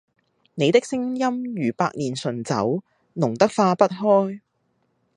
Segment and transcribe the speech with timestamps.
[0.55, 2.81] 你的聲音如百年純酒，
[3.13, 4.39] 濃得化不開。